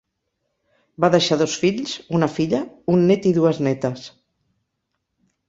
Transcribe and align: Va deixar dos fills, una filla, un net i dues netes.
Va 1.03 1.09
deixar 1.15 1.37
dos 1.41 1.57
fills, 1.63 1.93
una 2.21 2.31
filla, 2.39 2.63
un 2.95 3.05
net 3.13 3.29
i 3.33 3.35
dues 3.37 3.61
netes. 3.69 4.09